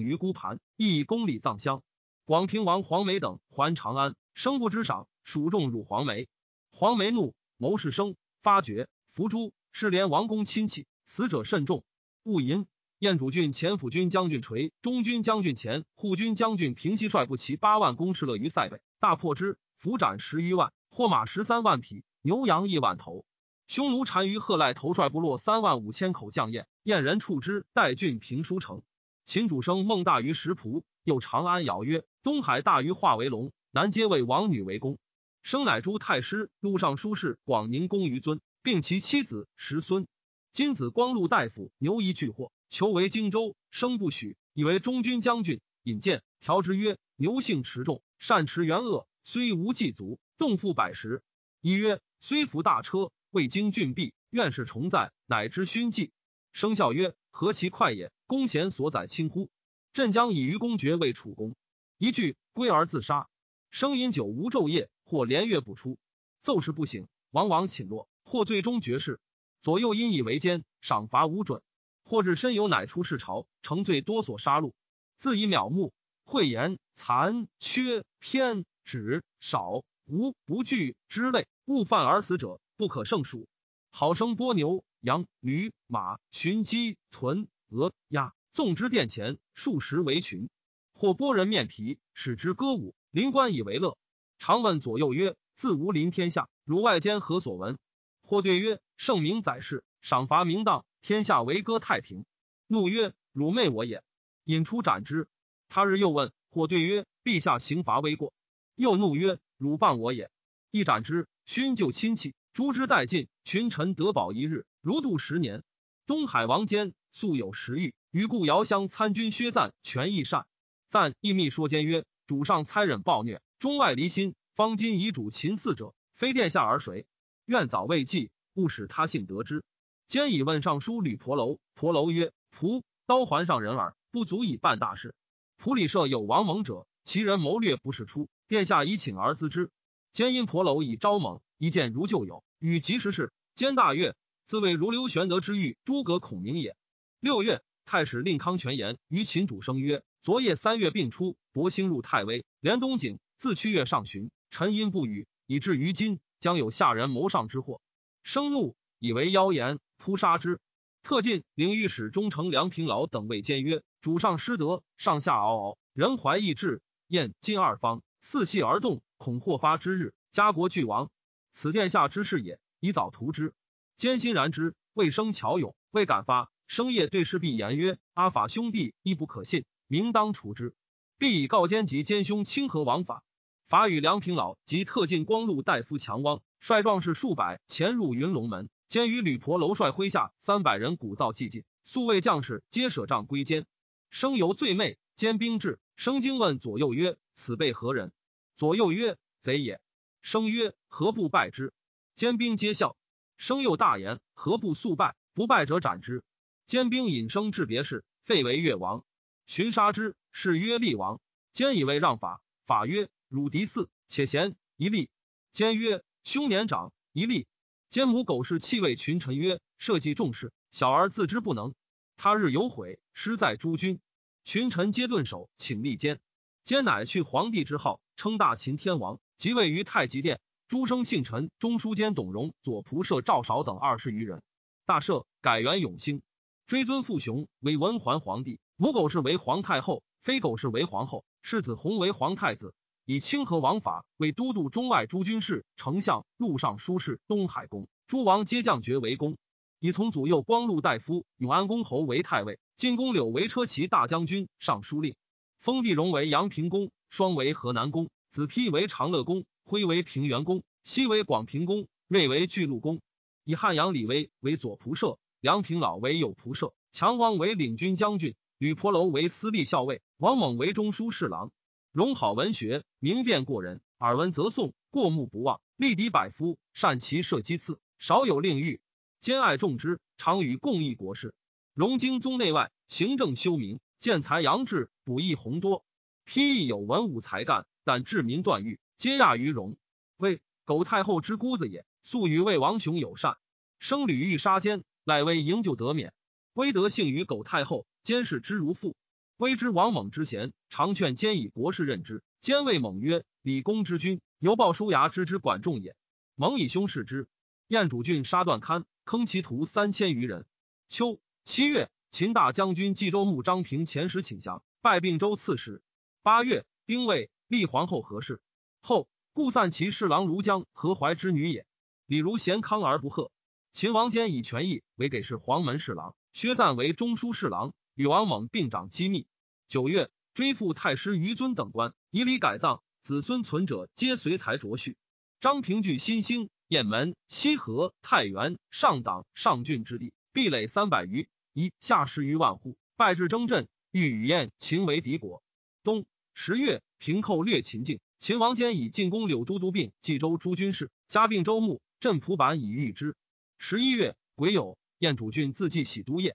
[0.00, 1.82] 于孤盘，亦以公礼葬乡。
[2.24, 6.28] 广平王黄梅等还长安，生不知赏，蜀众辱黄梅。
[6.70, 9.52] 黄梅怒，谋士生发觉伏诛。
[9.72, 11.84] 是连王公亲戚，死者甚众。
[12.22, 12.68] 戊寅，
[13.04, 23.26] 燕主郡前辅军将军垂、中军将军前护军将军平西率部骑八万攻士乐于塞北，大破之，俘斩十余万，获马十三万匹，牛羊一万头。
[23.66, 28.80] 匈奴单于贺赖头率部落三万五千口将燕，燕人处之，代郡平书城。
[29.26, 34.96] 秦主生孟大于石仆，又长安谣曰：东海大于化为龙，南皆为王女为公。
[35.42, 40.06] 生乃诸太师、陆尚书事广宁公于尊，并其妻子十孙。
[40.52, 45.60] 金子光禄大夫牛夷拒获，求为荆州，生不许，以为中军将军。
[45.84, 51.22] 引荐调之曰：牛性持重，善持元恶，虽无祭足，动负百十。
[51.60, 53.12] 一曰：虽服大车。
[53.30, 56.10] 未经郡币，愿是重在，乃知勋绩。
[56.52, 58.10] 生效曰：“何其快也！
[58.26, 59.50] 公贤所载轻乎？
[59.92, 61.54] 朕将以于公爵为楚公。”
[61.98, 63.28] 一句归而自杀。
[63.70, 65.96] 生饮酒无昼夜，或连月不出，
[66.42, 69.20] 奏事不醒，往往寝落，或最终绝世。
[69.62, 71.62] 左右因以为奸，赏罚无准。
[72.04, 74.72] 或至身有，乃出世朝，成罪多所杀戮。
[75.16, 75.92] 自以渺目，
[76.24, 82.60] 讳言残缺偏止少无不惧之类，误犯而死者。
[82.76, 83.46] 不可胜数。
[83.92, 90.48] 好生波牛、羊、驴、马、群鸡、豚、鹅、鸭，纵之殿前数十为群，
[90.92, 93.96] 或剥人面皮，使之歌舞，临官以为乐。
[94.38, 97.78] 常问左右曰：“自无临天下，汝外间何所闻？”
[98.26, 102.24] 或对曰：“圣明宰事，赏罚明当，天下为歌太平。”
[102.66, 104.02] 怒曰：“汝媚我也！”
[104.44, 105.28] 引出斩之。
[105.68, 108.32] 他日又问，或对曰：“陛下刑罚微过。”
[108.74, 110.30] 又怒曰：“汝谤我也！”
[110.72, 112.34] 一斩之，勋就亲戚。
[112.54, 115.62] 诛之殆尽，群臣得保一日，如度十年。
[116.06, 120.46] 东海王坚素有食欲，与故遥相参军薛赞权益善。
[120.88, 127.04] 赞亦密说坚曰：“主上猜忍暴虐，中外离心，方今遗主秦嗣者，非殿下而谁？
[127.44, 129.62] 愿早未继，勿使他幸得之。”
[130.06, 135.14] 兼以问尚书吕婆楼，婆楼曰：“仆刀环上人耳，不足以办大事。
[135.58, 139.70] 仆里设有王猛者，其人谋略不是出，殿下以请而咨之。
[140.12, 143.32] 兼因婆楼以招猛。”一见如旧友，与及时事。
[143.54, 146.76] 兼大悦，自谓如刘玄德之遇诸葛孔明也。
[147.20, 157.80] 六月，太史令康全言于秦主生曰：昨夜三月并出，伯兴入太微，连东景，自去月上旬，沉阴不语，以至于今，将有下人谋上之祸。
[158.22, 160.60] 生怒，以为妖言，扑杀之。
[161.02, 171.10] 特进领御史中丞梁平老等谓监曰：主上失德，上下嗷嗷，人怀异志，燕晋二方，四气而动，恐祸发之日，家国俱亡。
[171.52, 173.52] 此殿下之事也，宜早图之。
[173.94, 176.50] 坚心然之，未生巧勇，未敢发。
[176.66, 180.74] 生夜对侍婢言曰：“阿法兄弟亦不可信，明当除之。”
[181.20, 183.22] 必以告奸及奸兄清和王法。
[183.66, 193.66] 法与梁平老及特进光禄大夫强汪率壮士数百潜入云龙门，兼与吕婆楼帅麾下三百人鼓噪寂静，素卫将士皆舍帐归监。
[194.08, 198.12] 生犹醉寐，兼兵至，生惊问左右曰：“此辈何人？”
[198.54, 199.80] 左右曰：“贼也。”
[200.22, 201.72] 生曰：“何不败之？”
[202.14, 202.96] 坚兵皆笑。
[203.36, 205.16] 生又大言：“何不速败？
[205.32, 206.22] 不败者斩之。”
[206.64, 209.04] 坚兵引生至别室，废为越王。
[209.48, 211.20] 寻杀之，是曰厉王。
[211.52, 215.10] 坚以为让法，法曰：“汝敌四，且贤一立。”
[215.50, 217.48] 坚曰：“兄年长一立。”
[217.88, 221.74] 奸母苟氏弃位群臣曰：“社稷重事，小儿自知不能。
[222.16, 224.00] 他日有悔，失在诸君。
[224.44, 226.20] 群臣皆顿首，请立监。
[226.64, 230.40] 监乃去皇帝之号，称大秦天王，即位于太极殿。
[230.66, 234.42] 诸生姓陈，中书监董荣、左仆射赵少等二十余人。
[234.86, 236.22] 大赦，改元永兴，
[236.66, 242.74] 追尊父雄为文桓皇帝，母苟氏为皇太后，妃苟氏为皇后，世子弘为皇太子。
[243.06, 247.86] 以清河王法为都督中外诸军事、丞相、录尚书事、东海公。
[248.06, 249.36] 诸王皆降爵为公。
[249.78, 255.16] 以从祖右光禄大夫永安公侯为太尉，晋公柳为车骑大将军、尚书令。
[255.58, 263.02] 封地荣为阳平公，双为河南公，子丕为长乐公，辉为平原公，西为广平公，瑞为巨鹿公。
[263.44, 271.52] 以汉阳李威为左仆射，梁平老为右仆射，强汪为领军将军，吕婆楼为司隶校尉，王猛为中书侍郎。
[271.94, 278.80] 荣好文学，明辨过人，耳闻则诵，过目不忘，力敌百夫，善骑射击刺，少有令欲，
[279.20, 281.36] 兼爱众之，常与共议国事。
[281.72, 285.84] 荣经宗内外，行政修明，建才扬志，补益宏多。
[286.24, 289.76] 批议有文武才干，但治民断狱，皆亚于荣。
[290.16, 291.86] 为苟太后之姑子也。
[292.02, 293.38] 素与魏王雄友善，
[293.78, 296.12] 生屡遇杀奸，赖威营救得免。
[296.54, 298.96] 威德幸于苟太后，监视之如父。
[299.44, 302.22] 威之王猛之贤，常劝兼以国事任之。
[302.40, 305.94] 兼谓猛曰：“李公之君，犹报叔牙之之管仲也。”
[306.34, 307.28] 猛以兄视之。
[307.66, 310.46] 燕主郡杀断堪，坑其徒三千余人。
[310.88, 315.82] 秋七月，秦大将军冀州牧张平遣使请降，拜并州刺史。
[316.22, 318.40] 八月，丁未，立皇后何氏。
[318.80, 321.66] 后故散骑侍郎如江何怀之女也。
[322.06, 323.30] 李如贤康而不贺。
[323.72, 329.26] 秦王坚以权益为给事黄门侍郎，薛赞为中书侍郎，与王猛并掌机密。
[329.74, 334.96] 九月，追复太师于尊等官，以礼改葬，子孙存者皆随才着序。
[335.40, 345.42] 张平据新兴、雁门、西河、太原、上党、上郡之地，壁垒三百余，一下十余万户，败至征镇，欲与燕、秦为敌国。
[345.82, 351.82] 冬十月，平寇略秦境，秦王坚以进攻柳都督并冀州诸军事，加并州牧。
[351.98, 353.16] 镇蒲坂以御之。
[353.58, 356.34] 十一月，癸酉，燕主郡自祭喜都邺。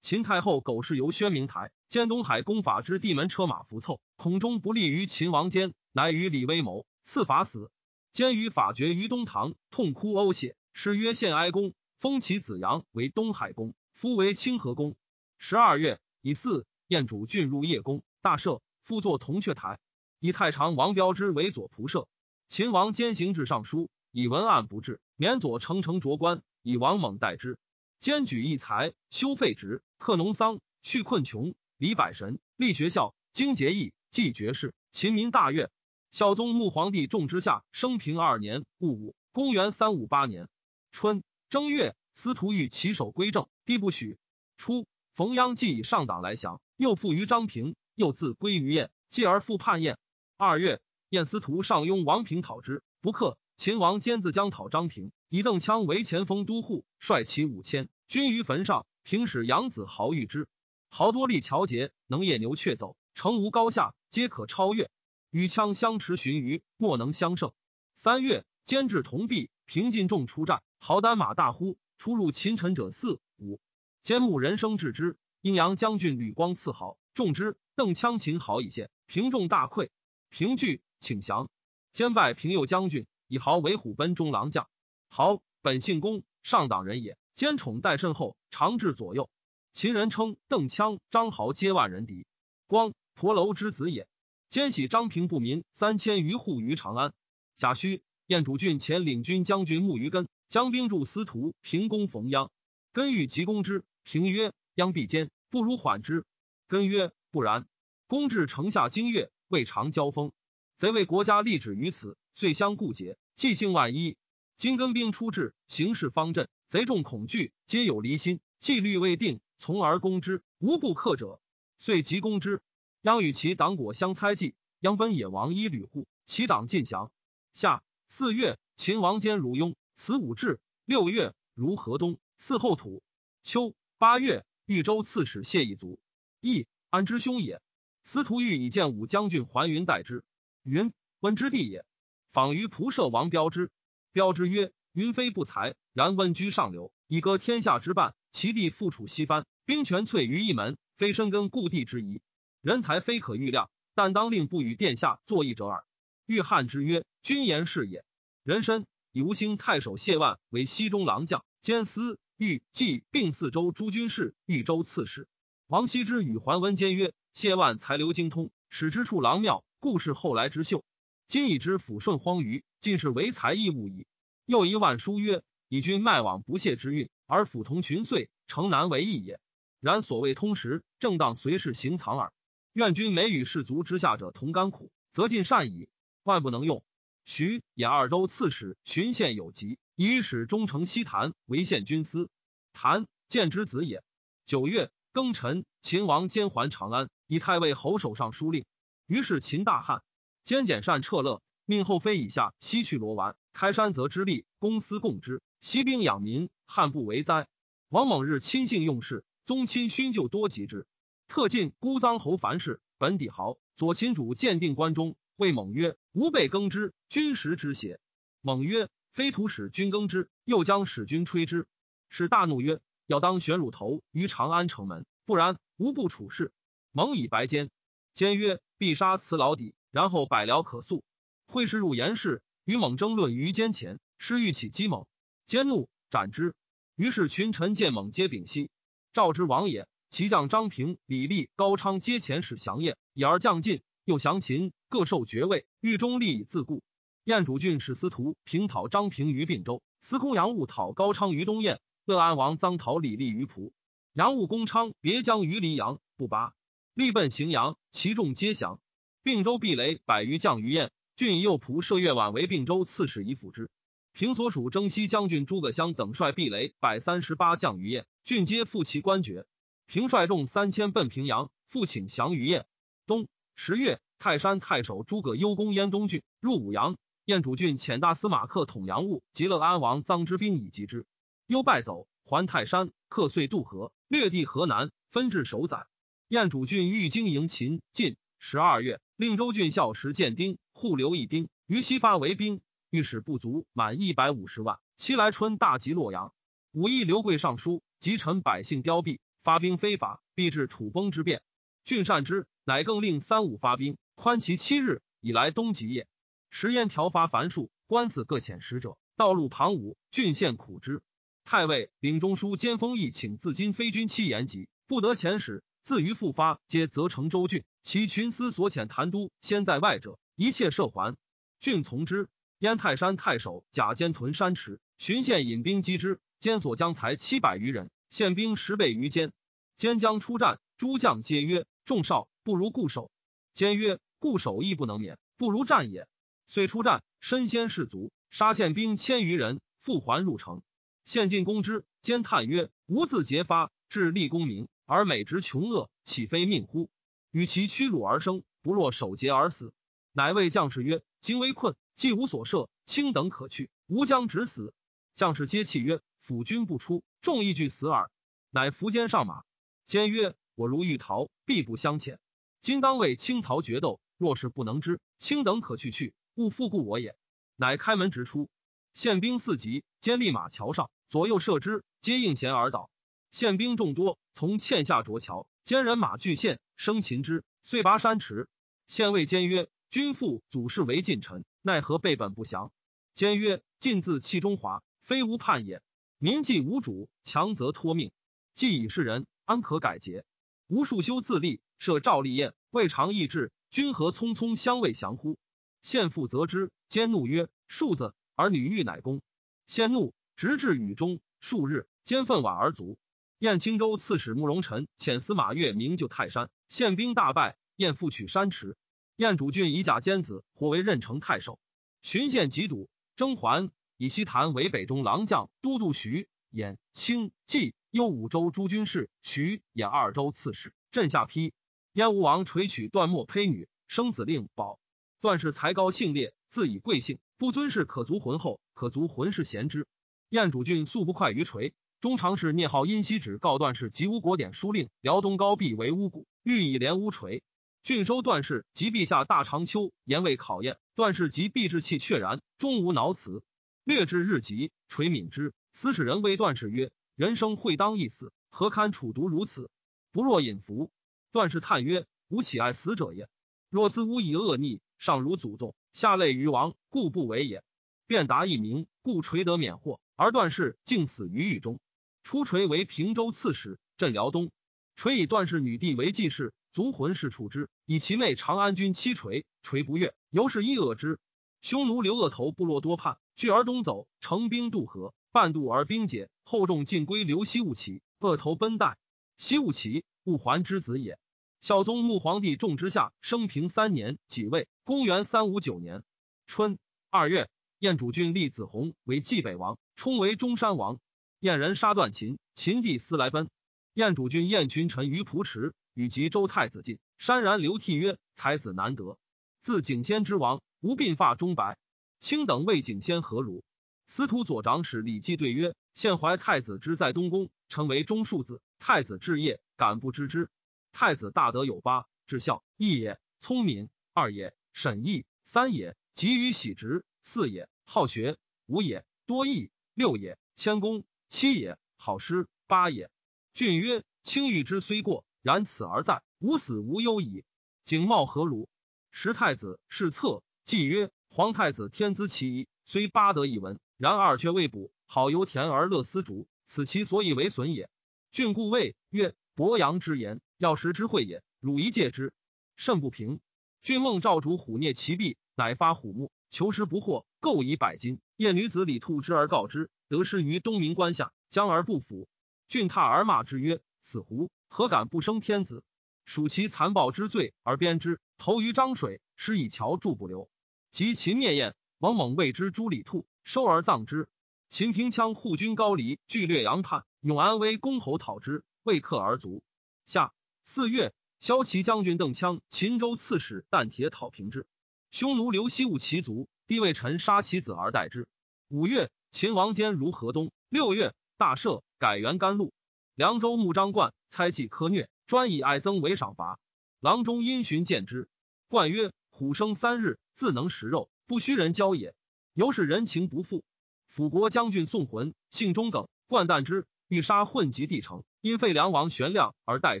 [0.06, 7.72] 秦太后苟氏由宣明台，兼东海公法之地门车马浮凑，恐终不利于秦王坚，乃与李威谋，赐法死。
[8.12, 14.94] 坚于法决于东堂，痛哭呕血，谥曰献哀公，封其子阳为东海公，夫为清河公。
[15.38, 19.80] 十二月，以巳，燕主郡入邺宫，大赦，复作铜雀台，
[20.20, 22.06] 以太常王彪之为左仆射。
[22.46, 23.90] 秦王兼行至尚书。
[24.12, 27.58] 以文案不至，免左丞丞卓官，以王猛代之。
[27.98, 35.70] 兼举义才，修废职，克农桑，去困穷，离百神，立学校，经节义，继爵士，秦民大悦。
[36.10, 40.48] 孝宗穆皇帝重之下，生平二年戊午，公元三五八年
[40.92, 44.18] 春正月，司徒欲起手归政，帝不许。
[44.56, 49.98] 初，冯鞅既以上党来降，又附于张平，又自归于燕，继而复叛燕。
[50.36, 53.38] 二月，燕司徒上庸王平讨之，不克。
[53.56, 58.86] 秦王坚自将讨张平，以邓羌为前锋都护，率其五千军于坟上。
[59.02, 60.48] 平使养子豪遇之，
[60.88, 64.90] 豪多力乔节，能夜牛却走，城无高下，皆可超越。
[65.30, 67.52] 与羌相持旬余，莫能相胜。
[67.94, 73.60] 三月，坚至铜壁，平尽众出战，豪单马大呼，出入秦臣者四五。
[74.02, 77.56] 坚慕人生至之，阴阳将军吕光赐豪，众之。
[77.76, 79.90] 邓羌秦豪以献，平众大溃，
[80.30, 81.48] 平惧，请降。
[81.92, 83.06] 坚拜平右将军。
[83.28, 84.68] 以豪为虎贲中郎将，
[85.08, 87.16] 豪本姓公，上党人也。
[87.36, 89.28] 兼宠待甚厚，常至左右。
[89.74, 92.26] 秦人称邓羌、张豪皆万人敌。
[92.66, 94.08] 光婆楼之子也。
[94.48, 97.12] 兼喜张平不民三千余户于长安。
[97.58, 102.48] 贾诩燕主郡前领军将军穆于根将兵助司徒平公冯鞅，
[102.94, 106.24] 根欲急攻之，平曰：“鞅必坚，不如缓之。”
[106.68, 107.66] 根曰：“不然。”
[108.08, 110.32] 公至城下经月，未尝交锋。
[110.78, 112.16] 贼为国家立止于此。
[112.32, 114.16] 遂相顾结，计兴万一。
[114.56, 121.40] 今根兵出至，形势方阵，贼众恐惧，皆有离心，纪律未定，从而攻之，无不克者。
[121.78, 122.60] 遂即攻之。
[123.02, 127.12] 央与其党果相猜忌，央奔野王依吕护，其党尽降。
[127.52, 130.58] 夏四月，秦王坚如雍，此武至。
[130.84, 133.00] 六月，如河东，赐后土。
[133.44, 136.00] 秋八月，豫州刺史谢义卒，
[136.40, 137.62] 义安之兄也。
[138.02, 140.24] 司徒豫以见武将军还云代之，
[140.64, 141.84] 云温之地也。
[142.32, 143.70] 访于仆射王彪之，
[144.12, 148.14] 彪之曰：“云飞不才，然温居上流，以割天下之半。
[148.32, 152.22] 其地复处西藩，兵权粹于一门，非深根故地之宜。
[152.62, 155.84] 人才非可预料，但当令不与殿下作议者耳。”
[156.24, 158.06] 欲汉之曰：“君言是也。”
[158.42, 165.28] 人参以吴兴太守谢万为西中郎将，兼司豫冀并四州诸军事、豫州刺史。
[165.66, 170.82] 王羲之与桓温兼曰：“谢万才流精通，使之处郎庙，故是后来之秀。
[171.26, 174.06] 今已之抚顺荒余，尽是唯才异物矣。”
[174.46, 179.40] 又一万书曰：“以君迈往不懈之运，而辅同群岁，诚难为义也。
[179.80, 182.32] 然所谓通识，正当随事行藏耳。
[182.72, 185.88] 愿君每与士卒之下者同甘苦，则尽善矣。
[186.22, 186.84] 万不能用。”
[187.26, 192.30] 徐兖二州刺史巡县有疾，以使忠诚西坛为县军司。
[192.72, 194.04] 谭建之子也。
[194.44, 198.64] 九月庚辰，秦王兼还长安，以太尉侯守尚书令。
[199.06, 200.04] 于是秦大旱，
[200.44, 205.40] 兼简善撤乐，命后妃以下西去罗丸，开山泽之力，公私共之。
[205.62, 207.48] 息兵养民，旱不为灾。
[207.88, 210.86] 王猛日亲信用事，宗亲勋就多及之。
[211.26, 215.16] 特进孤臧侯樊氏，本底豪，左秦主鉴定关中。
[215.36, 217.98] 谓猛曰：“吾辈耕之，君食之邪？”
[218.42, 221.66] 猛曰：“非徒使君耕之，又将使君吹之。”
[222.10, 226.52] 使大怒曰：“要当悬乳头于长安城门，不然无不处事。”
[226.92, 227.70] 猛以白坚。
[228.12, 231.02] 坚曰：“必杀此老底，然后百僚可速。”
[231.48, 235.06] 会师入严氏，与猛争论于坚前，师欲起击猛，
[235.44, 236.52] 坚怒斩之。
[236.96, 238.70] 于是群臣见猛皆屏息。
[239.12, 243.82] 赵之王也，其将张平、李立、高昌皆遣使降燕，以而将尽。
[244.04, 246.82] 又降秦，各受爵位，狱中立以自固。
[247.22, 253.72] 燕主郡使司徒平讨张平于并州，司空杨务讨高昌于东燕，乐安王臧讨李立于蒲。
[254.12, 256.52] 杨务攻昌，别将于黎阳，不拔。
[256.94, 258.80] 力奔荥阳，其众皆降。
[259.22, 263.70] 并州避雷百余将于燕，郡以右仆射月宛为并州刺史以辅之。
[264.12, 269.46] 平所属征西将军诸葛襄等率避雷百三十八将于燕，郡皆复其官爵。
[269.86, 272.66] 平率众三千奔平阳，复请降于燕。
[273.06, 273.28] 冬。
[273.54, 276.98] 十月，泰山太守诸葛幽攻燕东郡，入武阳。
[277.24, 281.06] 燕主郡遣大司马克统阳务及乐安王臧之兵以击之。
[281.46, 282.90] 攸败走，还泰山。
[283.08, 285.86] 克遂渡河，略地河南，分至守宰。
[286.28, 288.16] 燕主郡欲经营秦晋。
[288.38, 294.78] 十二月，令州郡校时建丁，户留一丁于西发为兵，御史不足满一百五十万。
[294.98, 296.34] 七来春，大集洛阳。
[296.72, 301.40] 武义刘贵上书，及臣百姓凋敝，发兵非法，必致土崩之变。
[301.84, 302.46] 郡善之。
[302.64, 306.08] 乃更令三五发兵，宽其七日，以来东极也。
[306.50, 311.00] 时焉条发繁数，官司各遣使者，道路旁芜，郡县苦之。
[311.44, 315.62] 太尉领中书兼封邑，请自今非军期延吉，不得遣使。
[315.86, 317.62] 自于复发，皆责成州郡。
[317.84, 321.16] 其群司所遣谭都先在外者，一切赦还。
[321.60, 322.28] 郡从之。
[322.58, 329.32] 燕泰山太守贾坚屯山池，巡县引兵击之，坚所将才七百余人，县兵十倍于坚。
[329.76, 333.12] 坚将出战，诸将皆曰：“众少。”不如固守。
[333.52, 336.08] 坚曰：“固守亦不能免，不如战也。”
[336.48, 340.62] 遂出战，身先士卒，杀县兵千余人，复还入城。
[341.04, 346.88] 县进攻之，坚叹曰：“吾自结发，致立功名，而美职穷恶，岂非命乎？
[347.30, 349.74] 与其屈辱而生，不若守节而死。”
[350.12, 354.72] 乃谓将士曰：“今危困，既无所设，卿等可去，吾将直死。”
[355.14, 358.10] 将士皆泣曰：“辅君不出，众亦惧死耳。”
[358.50, 359.42] 乃扶坚上马。
[359.86, 362.18] 坚曰：“我如欲逃，必不相遣。”
[362.62, 367.16] 今当为清曹决斗，若是不能之，卿等可去去，勿复顾我也。
[367.56, 368.48] 乃开门直出，
[368.94, 372.90] 宪兵四级，兼立马桥上，左右射之，皆应弦而倒。
[373.36, 378.48] 宪兵众多，从堑下着桥，兼人马拒陷，生擒之，遂拔山池。
[378.86, 382.72] 县尉坚曰：“君父祖氏为近臣，奈何背本不降？”
[383.12, 385.82] 坚曰：“晋自弃中华，非无叛也。
[386.16, 388.10] 民既无主，强则托命，
[388.54, 390.24] 既已是人，安可改节？
[390.68, 395.36] 吾数修自立。”设赵立燕，未尝易志，君何匆匆相未降乎？
[395.82, 399.20] 献父责之，坚怒曰：“庶子，儿女欲乃公。”
[399.68, 402.96] 献怒，直至雨中数日，坚愤晚而卒。
[403.38, 408.78] 燕青州刺史慕容臣遣司马越明救泰山，献兵大败，燕复取山池。
[409.16, 411.58] 燕主郡以假坚子或为任城太守，
[412.00, 421.52] 巡县疾堵，征还，以西坛为北中郎将，都督徐、兖、青、冀、幽五州诸军事，徐、衍二州刺史，镇下邳。
[421.92, 424.80] 燕吴王垂取段末胚女，生子令保。
[425.20, 429.86] 段氏才高性烈，自以贵姓，不尊氏可族浑厚，可族浑氏贤之。
[430.30, 431.74] 燕主郡素不快于垂，
[432.06, 437.42] 中常侍聂浩因西旨告段氏及吴国典书令辽东高壁为巫蛊，欲以连乌垂。
[437.82, 440.78] 郡收段氏及陛下大长秋，言未考验。
[440.94, 443.42] 段氏及必志气确然，终无挠辞。
[443.82, 449.68] 略至日极，垂敏之，司使人谓段氏曰：“人生会当一死，何堪处毒如此？
[450.12, 450.92] 不若隐伏。”
[451.32, 453.28] 段氏叹曰：“吾岂爱死者也？
[453.68, 457.64] 若自吾以恶逆，上如祖宗，下类于王，故不为也。”
[458.06, 461.80] 便答一名，故垂得免祸，而段氏竟死于狱中。
[462.26, 464.50] 出垂为平州刺史，镇辽东。
[464.96, 471.20] 垂以段氏女弟为继室，族魂氏处之，以其妹长安君妻垂，垂不悦，由是一恶之。
[471.60, 478.98] 匈奴刘鄂头部落多叛，拒而东走，乘兵渡河，半渡而兵解，后众尽归刘西务齐，恶头奔代。
[479.36, 481.20] 西务齐，务桓之子也。
[481.60, 484.66] 孝宗穆皇帝重之下，生平三年即位。
[484.82, 486.02] 公元三五九年
[486.48, 486.76] 春
[487.08, 487.48] 二月，
[487.78, 490.98] 燕主君立子弘为冀北王，冲为中山王。
[491.46, 493.48] 燕人杀断秦，秦帝思来奔。
[493.94, 496.98] 燕主君燕群臣于蒲池，与及周太子晋。
[497.20, 499.16] 潸然流涕曰：“才子难得。
[499.60, 501.78] 自景仙之王，无鬓发中白。
[502.18, 503.62] 卿等为景仙何如？”
[504.08, 508.60] 司徒左长史李绩对曰：“现怀太子之在东宫，成为中庶子。
[508.80, 510.50] 太子治业，敢不知之？
[510.90, 518.36] 太子大德有八：至孝，一也；聪明，二也；审义，三也；急于喜直，四也；好学，
[518.66, 523.10] 五也；多义，六也；谦恭，七也；好诗，八也。”
[523.54, 527.44] 俊曰：“卿欲之虽过，然此而在，无死无忧矣。”
[527.84, 528.68] 景茂何如？
[529.10, 534.92] 时太子是策，既曰：“皇太子天资其一，虽八德一文，然二却未补。
[535.06, 537.88] 好油田而乐丝竹，此其所以为损也。”
[538.32, 541.42] 俊故谓曰：“伯阳之言，要时之会也。
[541.60, 542.34] 汝一戒之，
[542.76, 543.40] 甚不平。”
[543.80, 548.20] 俊梦赵主虎啮其臂，乃发虎目，求食不获，购以百金。
[548.36, 552.28] 燕女子李兔之而告之，得失于东明关下，将而不服。
[552.68, 555.84] 郡踏而骂之曰：“此狐何敢不生天子？
[556.24, 560.50] 属其残暴之罪而鞭之，投于漳水，施以桥柱不流。
[560.90, 564.28] 及秦灭燕，王猛谓之诛李兔，收而葬之。
[564.68, 569.62] 秦平羌护军高黎据略阳叛，永安威公侯讨之，未克而卒。
[570.04, 570.32] 下
[570.64, 574.66] 四月，骁骑将军邓羌、秦州刺史但铁讨平之。
[575.12, 578.26] 匈奴刘西务其族，帝位臣杀其子而代之。
[578.68, 580.50] 五月，秦王坚如河东。
[580.70, 581.82] 六月，大赦。
[581.98, 582.72] 改元甘露，
[583.14, 586.58] 凉州牧张冠猜忌苛虐，专以爱憎为赏罚。
[587.00, 588.30] 郎中因循见之，
[588.68, 592.14] 冠曰：“虎生三日，自能食肉，不须人教也。”
[592.56, 593.62] 由是人情不复。
[594.06, 600.00] 辅国将军宋浑姓中耿，冠旦之，欲杀混及帝城，因废梁王玄亮而代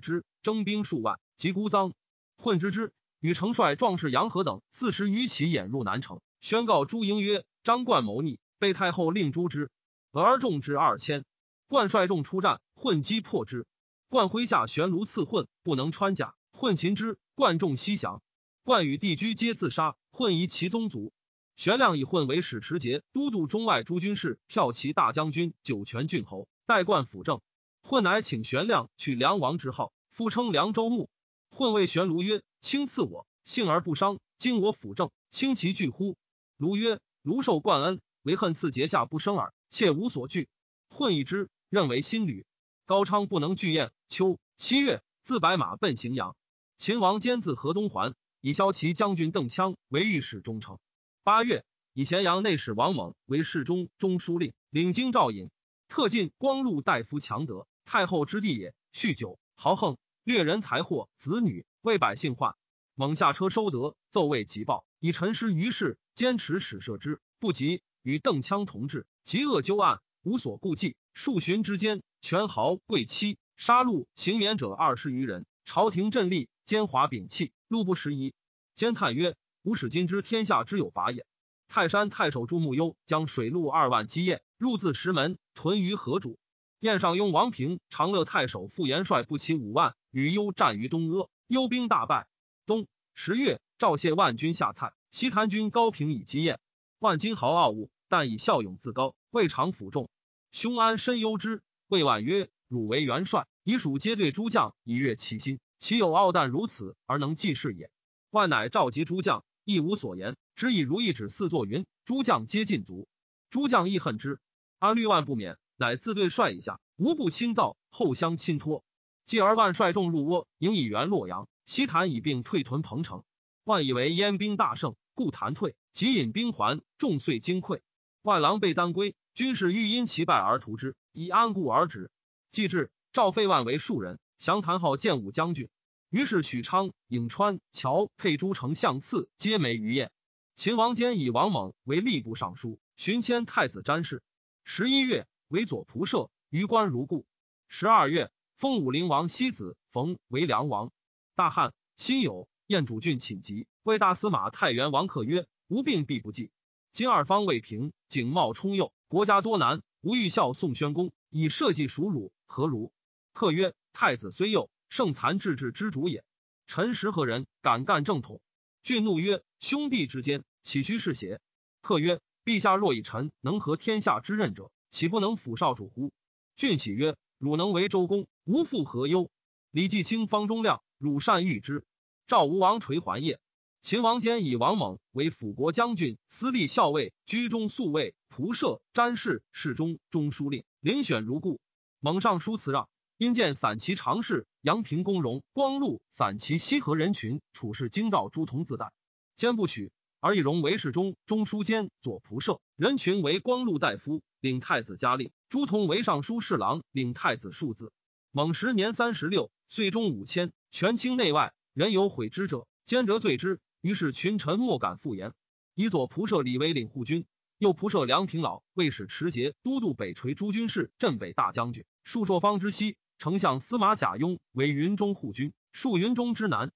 [0.00, 1.92] 之，征兵数万，及孤臧。
[2.38, 9.70] 混之之，与丞帅壮士杨和等四十余骑掩入南城，宣告朱英曰：“张冠谋逆，被太后令诛之。”
[10.12, 11.24] 而众之二千。
[11.66, 13.66] 冠率众出战，混击破之。
[14.08, 16.34] 冠麾下悬炉刺混，不能穿甲。
[16.52, 18.22] 混擒之，冠众西降。
[18.62, 19.96] 冠与帝居皆自杀。
[20.10, 21.12] 混疑其宗族。
[21.56, 27.40] 玄亮以混为使持节都督中外诸军事，骠骑大将军、酒泉郡侯，代冠辅政。
[27.82, 31.10] 混乃请玄亮取梁王之号，复称凉州牧。
[31.50, 34.18] 混谓玄卢曰：“卿赐我，幸而不伤。
[34.38, 36.16] 今我辅政，轻其惧乎？”
[36.58, 40.48] 卢曰：“卢受冠恩，唯恨赐节下不生耳，妾无所惧。”
[40.90, 41.48] 混一之。
[41.68, 42.44] 认为新旅
[42.86, 43.92] 高昌不能拒宴。
[44.08, 46.36] 秋七月，自白马奔荥阳。
[46.76, 50.80] 秦王兼自河东还，以骁骑将军邓羌为御史中丞。
[51.22, 55.50] 八月，以咸阳内史王猛为侍中、中书令，领京兆尹。
[55.88, 58.74] 特进光禄大夫强德，太后之弟也。
[58.92, 62.54] 酗酒豪横，掠人财货子女，为百姓患。
[62.94, 67.82] 猛下车收得，奏位急报，以陈师于事，坚持使射之，不及。
[68.06, 70.94] 与邓羌同治，极恶纠案，无所顾忌。
[71.12, 75.44] 数旬之间，权豪贵戚杀戮行免者二十余人。
[75.64, 78.32] 朝廷振立，奸猾摒弃，路不拾遗。
[78.76, 79.34] 兼叹曰
[79.64, 81.26] ：“吾使今之天下之有法也。”
[81.66, 86.36] 泰山太守朱穆幽将水陆二万击燕入自石门，屯于河渚。
[86.78, 92.28] 燕上庸王平、长乐太守傅延帅不齐五万，与幽战于东阿，幽兵大败。
[92.66, 96.60] 冬十月，赵谢万军下蔡，西坛军高平以击燕。
[96.98, 100.08] 万金豪傲物，但以效勇自高，未尝辅众。
[100.52, 105.58] 兄安深忧之，谓婉曰：“汝为元帅，以属皆对诸将，以悦其心。
[105.78, 107.90] 岂有傲诞如此而能济事也？”
[108.30, 111.86] 万乃召集诸将，亦无所言，只以如意指四座云。
[112.04, 113.08] 诸将皆尽足，
[113.50, 114.38] 诸将亦恨之。
[114.78, 118.84] 安虑万不免，乃自对帅以下，无不亲造，后相亲托。
[119.24, 121.48] 继而万率众入窝，迎以援洛阳。
[121.64, 123.24] 西坛以并退屯彭城。
[123.64, 127.80] 万以为燕兵大胜，故谈退，即引兵还，众遂惊溃。
[128.26, 129.14] 万狼狈单归。
[129.34, 132.10] 军士欲因其败而屠之，以安固而止。
[132.50, 135.68] 既至，赵废万为庶人，降谭号建武将军。
[136.10, 140.10] 于是许昌、颍川、乔沛诸丞相次皆没于燕。
[140.56, 144.24] 秦王坚以王猛为吏部尚书，寻迁太子詹事。
[144.64, 147.26] 十一月，为左仆射，于官如故。
[147.68, 150.90] 十二月，封武陵王西子冯为梁王。
[151.36, 156.50] 大汉，辛酉，燕主郡寝疾，为大司马太原王克曰：“无病必不济。
[156.96, 162.90] 今二方未平，景茂冲右。”国家多难，吾欲孝宋宣公，以社稷属汝，何如？
[163.34, 166.24] 客曰：太子虽幼，圣残志治之主也。
[166.66, 168.40] 臣实何人敢干正统？
[168.82, 171.38] 郡怒曰：兄弟之间，岂须是邪？
[171.82, 176.14] 客曰：陛下若以臣能合天下之任者，岂不能辅少主乎？
[176.56, 179.30] 郡喜曰：汝能为周公，无复何忧？
[179.70, 181.84] 李继清方中亮，汝善遇之。
[182.26, 183.38] 赵吴王垂还业。
[183.86, 191.60] 秦王坚以王猛为辅国将军、司隶校尉、居中宿卫、仆射、詹事、侍中、中书令，遴选如故。
[192.00, 198.90] 猛上书辞让，因见散骑常侍阳平公荣、光禄散骑西河人群处事京兆诸同自代，
[199.36, 207.92] 坚不许，而以荣为侍中、中书监、左仆射，人群为光禄大夫，领太子嘉令；朱仝为尚书侍郎，领太子庶子。
[208.32, 213.60] 猛时年三十六，岁中五千，权倾内外，人有悔之者，坚折罪之。
[213.86, 215.32] 于是群臣莫敢复言。
[215.76, 217.24] 以左仆射李为领护军，
[217.56, 221.84] 右仆射梁平老为使持节都督北垂诸军事、镇北大将军。
[222.02, 226.72] 数朔方之西，丞相司马贾雍为云中护军，戍云中之南。